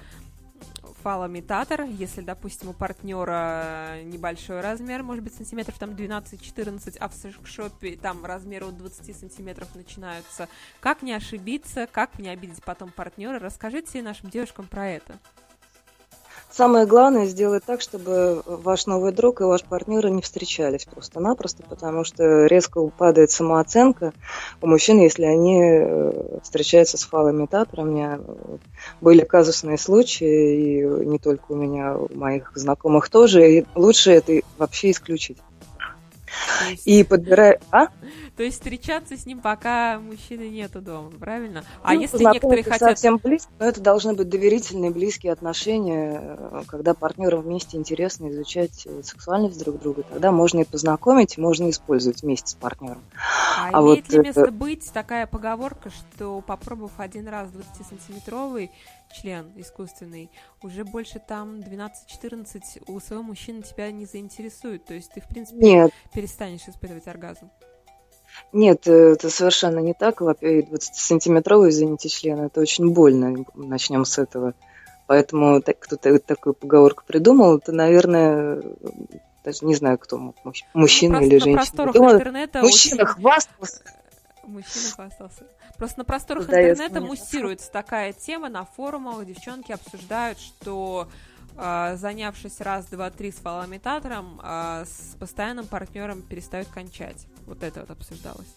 фалоимитатор, 1.06 1.84
если, 1.84 2.22
допустим, 2.22 2.70
у 2.70 2.74
партнера 2.74 4.02
небольшой 4.04 4.62
размер, 4.62 5.04
может 5.04 5.24
быть, 5.24 5.36
сантиметров 5.36 5.78
там 5.78 5.92
12-14, 5.92 6.98
а 7.00 7.10
в 7.10 7.14
секшопе 7.14 7.96
там 7.96 8.26
размеры 8.26 8.66
от 8.66 8.78
20 8.78 9.16
сантиметров 9.16 9.68
начинаются. 9.76 10.50
Как 10.80 11.04
не 11.04 11.14
ошибиться, 11.14 11.88
как 11.92 12.18
не 12.18 12.30
обидеть 12.30 12.64
потом 12.64 12.92
партнера? 12.92 13.38
Расскажите 13.40 14.02
нашим 14.02 14.32
девушкам 14.32 14.68
про 14.68 14.88
это. 14.88 15.20
Самое 16.56 16.86
главное 16.86 17.26
сделать 17.26 17.66
так, 17.66 17.82
чтобы 17.82 18.42
ваш 18.46 18.86
новый 18.86 19.12
друг 19.12 19.42
и 19.42 19.44
ваш 19.44 19.66
партнер 19.66 20.08
не 20.08 20.22
встречались 20.22 20.86
просто-напросто, 20.86 21.64
потому 21.68 22.06
что 22.06 22.46
резко 22.46 22.78
упадает 22.78 23.30
самооценка 23.30 24.14
у 24.62 24.68
мужчин, 24.68 25.02
если 25.02 25.26
они 25.26 25.62
э, 25.62 26.40
встречаются 26.44 26.98
с 26.98 27.04
фалоимитатором. 27.04 27.90
У 27.90 27.92
меня 27.92 28.20
были 29.02 29.26
казусные 29.26 29.78
случаи, 29.78 30.80
и 30.80 31.06
не 31.06 31.20
только 31.20 31.52
у 31.52 31.56
меня, 31.56 31.98
у 31.98 32.08
моих 32.18 32.54
знакомых 32.56 33.10
тоже, 33.10 33.52
и 33.52 33.66
лучше 33.76 34.12
это 34.12 34.40
вообще 34.58 34.92
исключить. 34.92 35.40
И 36.86 37.04
подбирая... 37.04 37.60
А? 37.70 37.88
То 38.36 38.44
есть 38.44 38.58
встречаться 38.58 39.18
с 39.18 39.26
ним, 39.26 39.40
пока 39.40 39.98
мужчины 40.00 40.50
нету 40.50 40.82
дома, 40.82 41.10
правильно? 41.12 41.64
А 41.82 41.94
ну, 41.94 42.02
если 42.02 42.24
некоторые 42.24 42.64
хотят... 42.64 42.80
совсем 42.92 43.18
близко, 43.18 43.50
но 43.60 43.66
это 43.66 43.80
должны 43.80 44.14
быть 44.14 44.28
доверительные, 44.28 44.92
близкие 44.92 45.32
отношения, 45.32 46.20
э, 46.22 46.64
когда 46.68 46.94
партнерам 46.94 47.42
вместе 47.42 47.78
интересно 47.78 48.30
изучать 48.30 48.86
э, 48.86 49.04
сексуальность 49.04 49.64
друг 49.64 49.80
друга, 49.80 50.04
тогда 50.04 50.34
можно 50.34 50.60
и 50.60 50.64
познакомить, 50.66 51.38
можно 51.38 51.70
использовать 51.70 52.24
вместе 52.24 52.52
с 52.52 52.54
партнером. 52.56 53.02
А, 53.58 53.70
а 53.72 53.82
имеет 53.82 54.06
вот 54.08 54.14
ли 54.14 54.20
место 54.20 54.52
быть 54.52 54.92
такая 54.92 55.28
поговорка, 55.28 55.90
что 55.90 56.42
попробовав 56.42 57.00
один 57.00 57.30
раз 57.30 57.50
20-сантиметровый 57.52 58.70
член 59.22 59.54
искусственный, 59.56 60.30
уже 60.62 60.84
больше 60.84 61.22
там 61.26 61.60
12-14 61.60 62.84
у 62.88 63.00
своего 63.00 63.24
мужчины 63.24 63.62
тебя 63.62 63.92
не 63.92 64.06
заинтересует. 64.06 64.84
То 64.84 64.94
есть 64.94 65.12
ты, 65.14 65.22
в 65.22 65.28
принципе, 65.30 65.60
Нет. 65.60 65.92
перестанешь 66.14 66.68
испытывать 66.68 67.08
оргазм. 67.08 67.50
Нет, 68.54 68.88
э, 68.88 69.14
это 69.14 69.30
совершенно 69.30 69.80
не 69.80 69.94
так. 69.94 70.22
20-сантиметровый, 70.22 71.70
извините, 71.70 72.10
член, 72.10 72.40
это 72.40 72.62
очень 72.62 72.92
больно. 72.92 73.46
Начнем 73.54 74.06
с 74.06 74.18
этого. 74.18 74.54
Поэтому 75.08 75.62
так, 75.62 75.80
кто-то 75.80 76.20
такую 76.20 76.54
поговорку 76.54 77.04
придумал, 77.06 77.58
это, 77.58 77.72
наверное, 77.72 78.62
даже 79.44 79.66
не 79.66 79.76
знаю, 79.76 80.00
кто, 80.00 80.34
мужчина 80.74 81.20
ну, 81.20 81.26
или 81.26 81.38
женщина. 81.38 81.52
На 81.52 81.58
просторах 81.58 81.94
Думаю, 81.94 82.16
интернета 82.16 82.62
мужчина 82.62 83.04
очень... 83.04 83.14
хвастался. 83.14 83.82
Мужчина 84.44 84.90
хвастался. 84.96 85.44
Просто 85.78 86.00
на 86.00 86.06
просторах 86.06 86.48
да, 86.48 86.62
интернета 86.62 87.02
муссируется 87.02 87.72
такая 87.72 88.14
тема, 88.14 88.48
на 88.50 88.64
форумах 88.66 89.26
девчонки 89.26 89.72
обсуждают, 89.72 90.40
что 90.40 91.08
занявшись 91.56 92.60
раз, 92.60 92.86
два, 92.86 93.10
три 93.10 93.32
с 93.32 93.36
фалоимитатором, 93.36 94.40
а 94.44 94.86
с 94.86 95.16
постоянным 95.18 95.68
партнером 95.68 96.22
перестают 96.22 96.68
кончать. 96.68 97.28
Вот 97.46 97.64
это 97.64 97.82
вот 97.82 97.92
обсуждалось. 97.92 98.48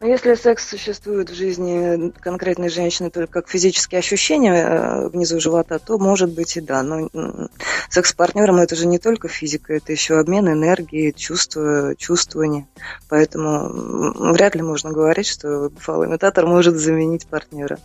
Но 0.00 0.06
если 0.06 0.34
секс 0.34 0.68
существует 0.68 1.30
в 1.30 1.34
жизни 1.34 2.10
конкретной 2.20 2.68
женщины 2.68 3.10
только 3.10 3.32
как 3.32 3.48
физические 3.48 4.00
ощущения 4.00 4.54
э, 4.54 5.08
внизу 5.08 5.40
живота, 5.40 5.78
то 5.78 5.98
может 5.98 6.32
быть 6.32 6.56
и 6.56 6.60
да. 6.60 6.82
Но 6.82 7.08
секс 7.88 8.10
с 8.10 8.12
партнером 8.12 8.56
это 8.56 8.76
же 8.76 8.86
не 8.86 8.98
только 8.98 9.28
физика, 9.28 9.74
это 9.74 9.92
еще 9.92 10.18
обмен 10.18 10.48
энергией, 10.48 11.12
чувство, 11.12 11.94
чувствование. 11.96 12.66
Поэтому 13.08 14.32
вряд 14.32 14.54
ли 14.54 14.62
можно 14.62 14.90
говорить, 14.90 15.26
что 15.26 15.70
фалоимитатор 15.78 16.46
может 16.46 16.76
заменить 16.76 17.26
партнера. 17.26 17.78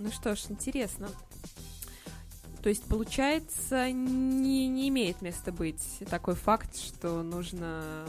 Ну 0.00 0.10
что 0.10 0.34
ж, 0.34 0.46
интересно. 0.48 1.10
То 2.62 2.70
есть, 2.70 2.84
получается, 2.84 3.92
не, 3.92 4.66
не 4.66 4.88
имеет 4.88 5.20
места 5.20 5.52
быть 5.52 5.98
такой 6.08 6.34
факт, 6.34 6.74
что 6.74 7.22
нужно 7.22 8.06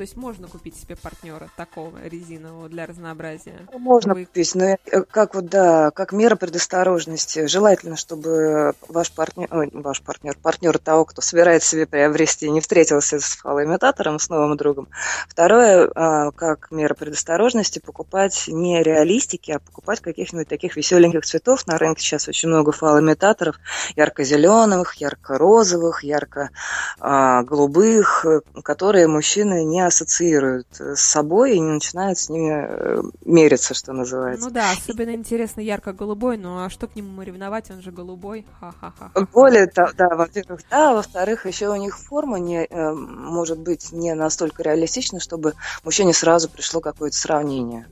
то 0.00 0.04
есть 0.04 0.16
можно 0.16 0.48
купить 0.48 0.80
себе 0.80 0.96
партнера 0.96 1.50
такого 1.58 1.98
резинового 2.02 2.70
для 2.70 2.86
разнообразия? 2.86 3.68
Можно 3.74 4.14
Вы... 4.14 4.24
купить, 4.24 4.54
но 4.54 4.78
как 5.10 5.34
вот, 5.34 5.44
да, 5.44 5.90
как 5.90 6.12
мера 6.12 6.36
предосторожности. 6.36 7.46
Желательно, 7.46 7.96
чтобы 7.96 8.72
ваш 8.88 9.12
партнер, 9.12 9.46
ой, 9.50 9.68
ваш 9.74 10.00
партнер, 10.00 10.38
партнер 10.42 10.78
того, 10.78 11.04
кто 11.04 11.20
собирается 11.20 11.72
себе 11.72 11.86
приобрести, 11.86 12.48
не 12.48 12.62
встретился 12.62 13.20
с 13.20 13.36
фалоимитатором, 13.36 14.18
с 14.18 14.30
новым 14.30 14.56
другом. 14.56 14.88
Второе, 15.28 15.90
а, 15.94 16.30
как 16.30 16.70
мера 16.70 16.94
предосторожности, 16.94 17.78
покупать 17.78 18.46
не 18.48 18.82
реалистики, 18.82 19.50
а 19.50 19.58
покупать 19.58 20.00
каких-нибудь 20.00 20.48
таких 20.48 20.76
веселеньких 20.76 21.26
цветов. 21.26 21.66
На 21.66 21.76
рынке 21.76 22.00
сейчас 22.00 22.26
очень 22.26 22.48
много 22.48 22.72
фалоимитаторов, 22.72 23.56
ярко-зеленых, 23.96 24.94
ярко-розовых, 24.94 26.04
ярко-голубых, 26.04 28.24
которые 28.64 29.06
мужчины 29.06 29.62
не 29.62 29.89
ассоциируют 29.90 30.66
с 30.78 31.00
собой 31.00 31.56
и 31.56 31.60
не 31.60 31.72
начинают 31.72 32.18
с 32.18 32.28
ними 32.28 32.66
э, 32.66 33.02
мериться, 33.24 33.74
что 33.74 33.92
называется. 33.92 34.46
Ну 34.46 34.52
да, 34.52 34.72
особенно 34.72 35.10
интересно 35.10 35.60
ярко-голубой, 35.60 36.38
ну 36.38 36.64
а 36.64 36.70
что 36.70 36.86
к 36.86 36.96
нему 36.96 37.22
ревновать, 37.22 37.70
он 37.70 37.82
же 37.82 37.92
голубой, 37.92 38.46
ха-ха-ха. 38.58 39.12
Более 39.32 39.66
того, 39.66 39.90
да, 39.96 40.08
во-первых, 40.08 40.62
да, 40.70 40.94
во-вторых, 40.94 41.46
еще 41.46 41.68
у 41.68 41.76
них 41.76 41.98
форма 41.98 42.38
не, 42.38 42.64
э, 42.64 42.92
может 42.92 43.58
быть 43.58 43.92
не 43.92 44.14
настолько 44.14 44.62
реалистична, 44.62 45.20
чтобы 45.20 45.54
мужчине 45.84 46.14
сразу 46.14 46.48
пришло 46.48 46.80
какое-то 46.80 47.16
сравнение 47.16 47.86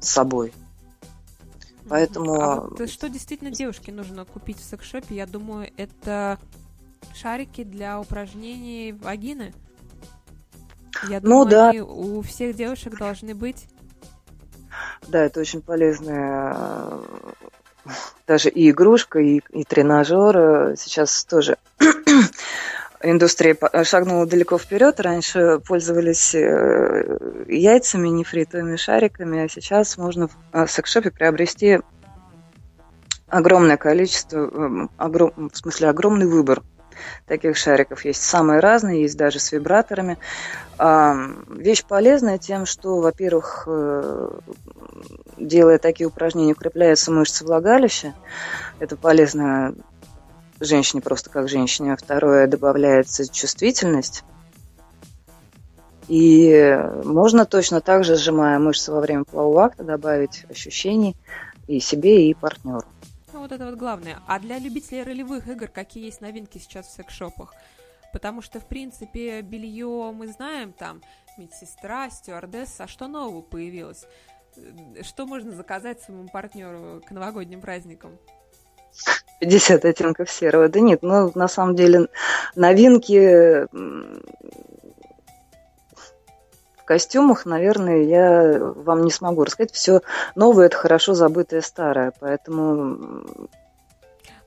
с 0.00 0.08
собой. 0.08 0.52
Поэтому... 1.88 2.40
А 2.40 2.60
вот 2.68 2.90
что 2.90 3.08
действительно 3.08 3.50
девушке 3.50 3.92
нужно 3.92 4.24
купить 4.24 4.58
в 4.58 4.64
секс-шопе, 4.64 5.14
я 5.14 5.26
думаю, 5.26 5.70
это 5.76 6.38
шарики 7.14 7.64
для 7.64 8.00
упражнений 8.00 8.92
вагины. 8.92 9.54
Я 11.08 11.20
ну 11.20 11.44
думаю, 11.44 11.44
ну, 11.44 11.50
да. 11.50 11.68
они 11.70 11.80
у 11.80 12.22
всех 12.22 12.56
девушек 12.56 12.98
должны 12.98 13.34
быть. 13.34 13.66
Да, 15.08 15.24
это 15.24 15.40
очень 15.40 15.62
полезная 15.62 16.54
э, 16.54 17.02
даже 18.26 18.48
и 18.48 18.70
игрушка, 18.70 19.20
и, 19.20 19.40
и 19.50 19.64
тренажер. 19.64 20.76
Сейчас 20.76 21.24
тоже 21.24 21.58
индустрия 23.02 23.56
шагнула 23.84 24.26
далеко 24.26 24.58
вперед. 24.58 24.98
Раньше 25.00 25.60
пользовались 25.66 26.34
э, 26.34 27.18
яйцами, 27.48 28.08
нефритовыми 28.08 28.76
шариками, 28.76 29.44
а 29.44 29.48
сейчас 29.48 29.96
можно 29.96 30.28
в 30.28 30.36
э, 30.52 30.66
секс-шопе 30.66 31.10
приобрести 31.10 31.80
огромное 33.28 33.76
количество, 33.76 34.88
огром, 34.96 35.50
в 35.52 35.56
смысле 35.56 35.88
огромный 35.88 36.26
выбор 36.26 36.62
таких 37.26 37.56
шариков 37.56 38.04
есть 38.04 38.22
самые 38.22 38.60
разные, 38.60 39.02
есть 39.02 39.16
даже 39.16 39.38
с 39.38 39.52
вибраторами. 39.52 40.18
Вещь 40.78 41.84
полезная 41.84 42.38
тем, 42.38 42.66
что, 42.66 43.00
во-первых, 43.00 43.64
э, 43.66 44.30
делая 45.38 45.78
такие 45.78 46.06
упражнения, 46.06 46.52
укрепляются 46.52 47.10
мышцы 47.10 47.44
влагалища. 47.44 48.14
Это 48.78 48.96
полезно 48.96 49.74
женщине 50.60 51.02
просто 51.02 51.30
как 51.30 51.48
женщине. 51.48 51.94
А 51.94 51.96
второе, 51.96 52.46
добавляется 52.46 53.30
чувствительность. 53.30 54.22
И 56.08 56.78
можно 57.04 57.46
точно 57.46 57.80
так 57.80 58.04
же, 58.04 58.16
сжимая 58.16 58.58
мышцы 58.58 58.92
во 58.92 59.00
время 59.00 59.24
полового 59.24 59.64
акта, 59.64 59.82
добавить 59.82 60.44
ощущений 60.48 61.16
и 61.66 61.80
себе, 61.80 62.28
и 62.28 62.34
партнеру 62.34 62.84
вот 63.46 63.52
это 63.52 63.66
вот 63.66 63.76
главное. 63.76 64.20
А 64.26 64.40
для 64.40 64.58
любителей 64.58 65.04
ролевых 65.04 65.48
игр 65.48 65.68
какие 65.68 66.06
есть 66.06 66.20
новинки 66.20 66.58
сейчас 66.58 66.88
в 66.88 66.92
секс-шопах? 66.92 67.54
Потому 68.12 68.42
что, 68.42 68.58
в 68.58 68.66
принципе, 68.66 69.40
белье 69.42 70.12
мы 70.12 70.26
знаем, 70.28 70.72
там, 70.72 71.00
медсестра, 71.38 72.10
стюардесса, 72.10 72.84
а 72.84 72.88
что 72.88 73.06
нового 73.06 73.42
появилось? 73.42 74.04
Что 75.02 75.26
можно 75.26 75.52
заказать 75.52 76.00
своему 76.00 76.28
партнеру 76.28 77.02
к 77.06 77.10
новогодним 77.10 77.60
праздникам? 77.60 78.18
50 79.40 79.84
оттенков 79.84 80.30
серого. 80.30 80.68
Да 80.68 80.80
нет, 80.80 81.02
ну, 81.02 81.30
на 81.34 81.46
самом 81.46 81.76
деле, 81.76 82.08
новинки 82.54 83.68
костюмах, 86.86 87.44
наверное, 87.44 88.04
я 88.04 88.58
вам 88.58 89.04
не 89.04 89.10
смогу 89.10 89.44
рассказать. 89.44 89.72
Все 89.72 90.00
новое– 90.34 90.66
это 90.68 90.76
хорошо 90.76 91.14
забытое 91.14 91.60
старое, 91.60 92.12
поэтому 92.18 93.26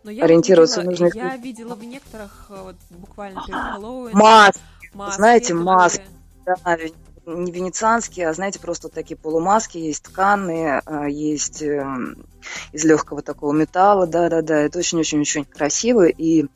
но 0.03 0.11
я 0.11 0.23
ориентироваться 0.23 0.81
видела, 0.81 0.91
нужно. 0.91 1.11
Я 1.13 1.37
видела 1.37 1.75
в 1.75 1.83
некоторых, 1.83 2.47
э, 2.49 2.61
вот, 2.63 2.75
буквально 2.89 3.43
перед 3.45 3.59
Хэллоуином. 3.59 4.17
Маски, 4.17 4.61
маски 4.93 5.15
знаете, 5.17 5.53
маски. 5.53 6.03
Да, 6.45 6.77
не 7.25 7.51
венецианские, 7.51 8.27
а 8.27 8.33
знаете, 8.33 8.59
просто 8.59 8.89
такие 8.89 9.17
полумаски, 9.17 9.77
есть 9.77 10.03
тканые, 10.03 10.81
а, 10.85 11.07
есть 11.07 11.61
эм, 11.61 12.25
из 12.71 12.83
легкого 12.85 13.21
такого 13.21 13.53
металла, 13.53 14.07
да-да-да, 14.07 14.57
это 14.57 14.79
очень-очень-очень 14.79 15.45
красиво 15.45 16.07
и 16.07 16.47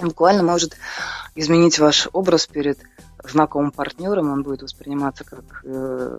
буквально 0.00 0.42
может 0.42 0.76
изменить 1.34 1.78
ваш 1.78 2.08
образ 2.12 2.46
перед 2.46 2.78
знакомым 3.30 3.70
партнером, 3.70 4.30
он 4.30 4.42
будет 4.42 4.62
восприниматься 4.62 5.24
как 5.24 5.62
э, 5.64 6.18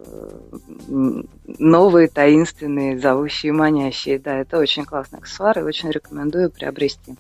новые, 0.88 2.08
таинственные, 2.08 3.00
зовущие, 3.00 3.52
манящие. 3.52 4.20
Да, 4.20 4.36
это 4.36 4.58
очень 4.58 4.86
классный 4.86 5.20
аксессуар 5.20 5.60
и 5.60 5.64
очень 5.64 5.92
рекомендую 5.92 6.50
приобрести. 6.50 7.16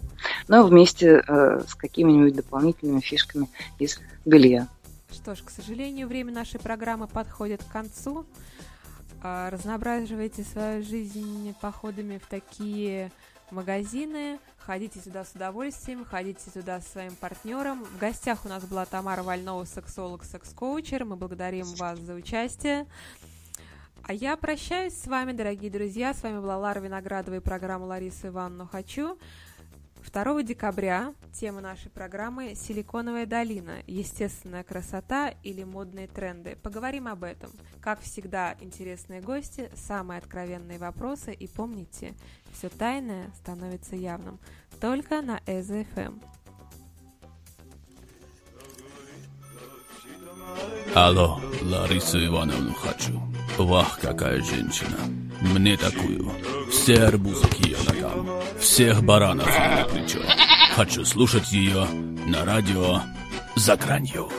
Но 0.48 0.64
вместе 0.64 1.24
э, 1.28 1.62
с 1.68 1.76
какими-нибудь 1.76 2.36
дополнительными 2.36 3.02
фишками 3.02 3.50
из 3.80 4.00
белья. 4.26 4.68
Что 5.12 5.36
ж, 5.36 5.44
к 5.44 5.50
сожалению, 5.50 6.08
время 6.08 6.32
нашей 6.34 6.60
программы 6.60 7.08
подходит 7.08 7.64
к 7.64 7.72
концу. 7.72 8.26
А, 9.22 9.50
разноображивайте 9.50 10.44
свою 10.44 10.84
жизнь 10.84 11.56
походами 11.62 12.18
в 12.18 12.28
такие 12.28 13.12
магазины, 13.52 14.40
ходите 14.58 15.00
сюда 15.00 15.26
с 15.26 15.34
удовольствием, 15.34 16.06
ходите 16.06 16.50
сюда 16.50 16.82
со 16.82 16.90
своим 16.90 17.16
партнером. 17.16 17.84
В 17.84 17.98
гостях 17.98 18.46
у 18.46 18.50
нас 18.50 18.64
была 18.64 18.86
Тамара 18.86 19.24
Вольнова, 19.24 19.66
сексолог, 19.66 20.24
секс-коучер. 20.24 21.06
Мы 21.06 21.16
благодарим 21.16 21.66
вас 21.76 22.00
за 22.00 22.14
участие. 22.14 22.88
А 24.04 24.14
я 24.14 24.36
прощаюсь 24.36 24.98
с 24.98 25.08
вами, 25.08 25.32
дорогие 25.32 25.72
друзья. 25.72 26.14
С 26.14 26.24
вами 26.24 26.40
была 26.40 26.58
Лара 26.58 26.80
Виноградова 26.80 27.36
и 27.36 27.40
программа 27.40 27.86
Лариса 27.86 28.28
Ивановна 28.28 28.68
«Хочу». 28.68 29.18
2 30.12 30.44
декабря 30.44 31.14
тема 31.32 31.62
нашей 31.62 31.90
программы 31.90 32.56
«Силиконовая 32.56 33.26
долина. 33.26 33.78
Естественная 33.88 34.64
красота 34.64 35.34
или 35.44 35.64
модные 35.64 36.08
тренды». 36.08 36.58
Поговорим 36.62 37.08
об 37.08 37.24
этом. 37.24 37.52
Как 37.82 38.02
всегда, 38.02 38.56
интересные 38.60 39.22
гости, 39.22 39.70
самые 39.76 40.18
откровенные 40.20 40.78
вопросы 40.78 41.34
и 41.34 41.48
помните, 41.48 42.14
все 42.52 42.70
тайное 42.70 43.32
становится 43.36 43.96
явным. 43.96 44.40
Только 44.80 45.22
на 45.22 45.40
ЭЗФМ. 45.46 46.20
Алло, 50.96 51.40
Ларису 51.64 52.24
Ивановну 52.24 52.74
хочу. 52.74 53.20
Вах, 53.58 54.00
какая 54.00 54.42
женщина. 54.42 54.98
Мне 55.44 55.76
такую. 55.78 56.32
Все 56.72 57.04
арбузы 57.04 57.46
к 57.48 57.56
ее 57.66 57.78
ногам. 57.88 58.42
Всех 58.60 59.04
баранов 59.04 59.48
на 59.48 59.86
плечо. 59.86 60.20
Хочу 60.76 61.04
слушать 61.06 61.52
ее 61.52 61.86
на 62.26 62.46
радио 62.46 63.02
за 63.56 63.76
гранью. 63.76 64.30